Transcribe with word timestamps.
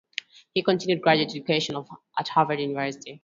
He 0.55 0.63
continued 0.63 0.99
graduate 1.03 1.29
education 1.29 1.75
at 2.17 2.27
Harvard 2.29 2.59
University. 2.59 3.19